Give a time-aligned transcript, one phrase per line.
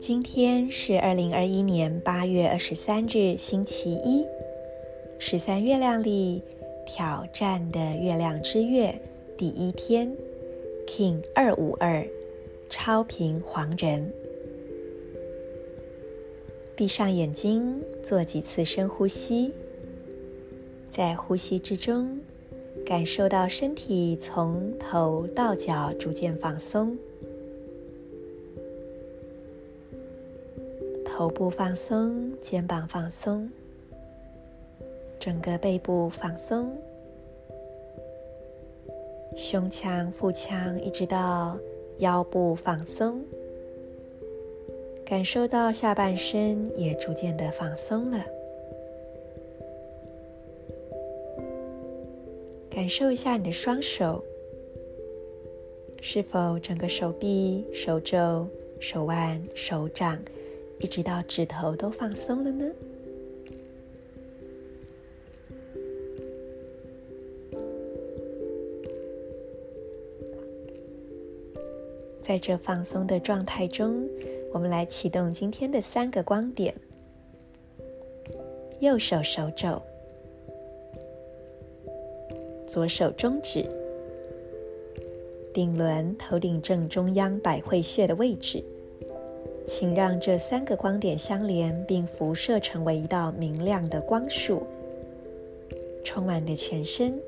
[0.00, 4.26] 今天是二零二一年八月二十三日，星期一，
[5.18, 6.42] 十三月亮里
[6.86, 8.92] 挑战的月亮之月
[9.36, 10.12] 第一天
[10.86, 12.04] ，King 二五二，
[12.68, 14.12] 超频黄人。
[16.74, 19.52] 闭上眼睛，做几次深呼吸，
[20.88, 22.18] 在呼吸之中，
[22.84, 26.96] 感受到身体从头到脚逐渐放松。
[31.04, 33.48] 头部放松，肩膀放松，
[35.18, 36.76] 整个背部放松，
[39.36, 41.58] 胸腔、腹腔一直到
[41.98, 43.22] 腰部放松，
[45.04, 48.24] 感受到下半身也逐渐的放松了。
[52.80, 54.24] 感受一下你的双手，
[56.00, 58.48] 是否整个手臂、手肘、
[58.80, 60.18] 手腕、手掌，
[60.78, 62.72] 一直到指头都放松了呢？
[72.22, 74.08] 在这放松的状态中，
[74.54, 76.74] 我们来启动今天的三个光点：
[78.80, 79.82] 右手手肘、
[82.70, 83.64] 左手中指、
[85.52, 88.62] 顶轮头顶正中央百会穴的位置。
[89.66, 94.62] 请让这三个光点相连，并辐射成为一道明亮的光束，
[96.04, 97.20] 充满你的全身，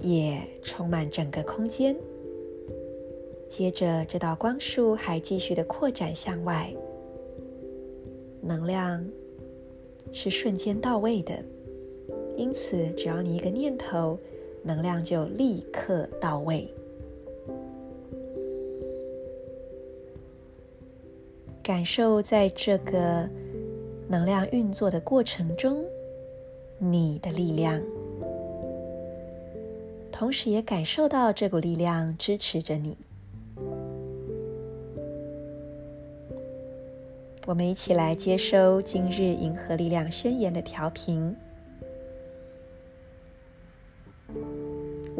[0.00, 1.96] 也充满整个空间。
[3.48, 6.70] 接着，这道光束还继续的扩展向外，
[8.42, 9.02] 能量
[10.12, 11.42] 是瞬间到位的，
[12.38, 14.16] 因此，只要你一个念头，
[14.62, 16.72] 能量就立刻到位。
[21.60, 23.28] 感受在这个
[24.06, 25.84] 能量运作的过程中，
[26.78, 27.82] 你的力量，
[30.12, 32.96] 同时也感受到这股力量支持着你。
[37.46, 41.34] 我们一起来接收今日银河力量宣言的调频。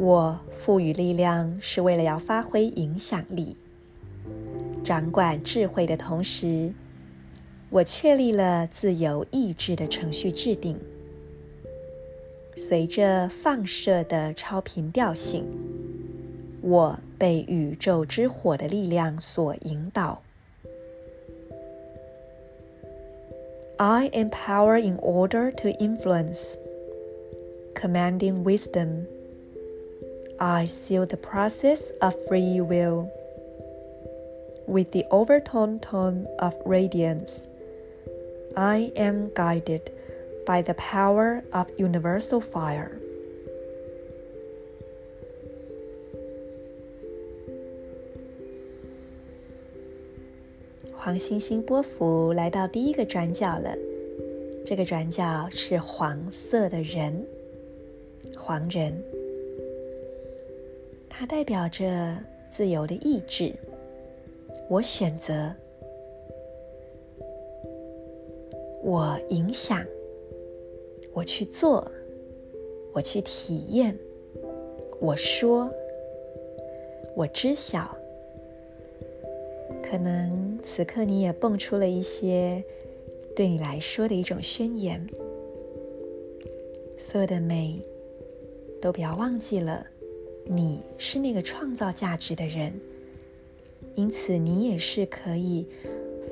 [0.00, 3.56] 我赋予力量，是为了要发挥影响力。
[4.84, 6.72] 掌管智慧的同时，
[7.68, 10.78] 我确立了自由意志的程序制定。
[12.54, 15.44] 随着放射的超频调性，
[16.62, 20.22] 我被宇宙之火的力量所引导。
[23.78, 26.54] I am power in order to influence,
[27.74, 29.06] commanding wisdom.
[30.39, 33.09] I seal the process of free will.
[34.67, 37.47] With the overtone tone of radiance,
[38.55, 39.91] I am guided
[40.45, 42.91] by the power of universal fire.
[50.95, 53.75] 黄星星波符来到第一个转角了，
[54.65, 57.27] 这个转角是黄色的人，
[58.37, 59.03] 黄人，
[61.18, 62.16] 它代表着
[62.48, 63.52] 自由的意志。
[64.68, 65.52] 我选择，
[68.84, 69.84] 我影响，
[71.12, 71.90] 我去做，
[72.92, 73.98] 我去体验，
[75.00, 75.68] 我说，
[77.16, 77.92] 我知晓。
[79.82, 82.62] 可能此刻你也蹦出了一些
[83.34, 85.04] 对你来说的一种宣言。
[86.96, 87.80] 所有的美，
[88.80, 89.84] 都不要忘记了，
[90.48, 92.72] 你是那个创造价值的人。
[93.94, 95.66] 因此，你也是可以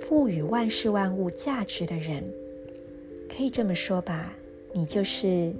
[0.00, 2.22] 赋予万事万物价值的人，
[3.28, 4.32] 可以这么说吧，
[4.72, 5.52] 你就是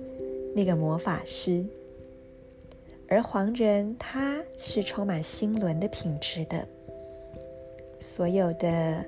[0.55, 1.65] 那个魔法师。
[3.09, 6.67] 而黄人他是充满心轮的品质的，
[7.99, 9.05] 所有的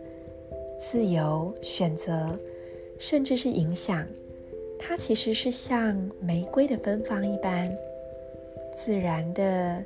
[0.79, 2.37] 自由选择，
[2.99, 4.07] 甚至是影响，
[4.79, 7.73] 它其实是像玫瑰的芬芳一般，
[8.79, 9.85] 自然的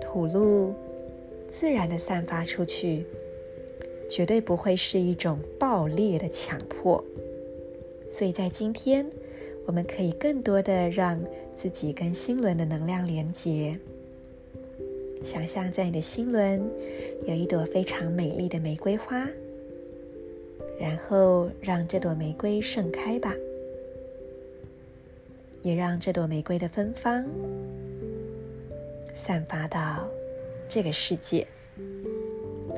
[0.00, 0.72] 吐露。
[1.50, 3.04] 自然的散发出去，
[4.08, 7.04] 绝对不会是一种暴烈的强迫。
[8.08, 9.04] 所以在今天，
[9.66, 11.22] 我们可以更多的让
[11.54, 13.78] 自己跟心轮的能量连接。
[15.22, 16.66] 想象在你的心轮
[17.26, 19.28] 有一朵非常美丽的玫瑰花，
[20.80, 23.34] 然后让这朵玫瑰盛开吧。
[25.62, 27.24] 也让这朵玫瑰的芬芳
[29.14, 30.08] 散发到
[30.68, 31.46] 这个世界。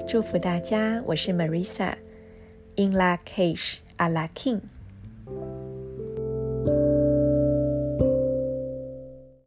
[0.06, 4.60] 祝福大家，我是 Marisa，In Lak'ech Ala King。